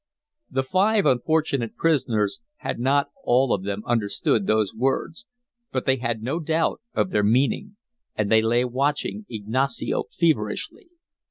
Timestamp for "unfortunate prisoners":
1.05-2.41